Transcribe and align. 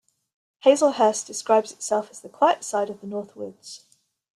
Hazelhurst 0.65 1.27
describes 1.27 1.71
itself 1.71 2.09
as 2.09 2.21
the 2.21 2.29
Quiet 2.29 2.63
side 2.63 2.89
of 2.89 3.01
the 3.01 3.05
North 3.05 3.35
Woods. 3.35 3.85